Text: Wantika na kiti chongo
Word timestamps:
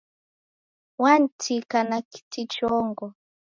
Wantika 1.01 1.79
na 1.83 2.01
kiti 2.01 2.47
chongo 2.53 3.13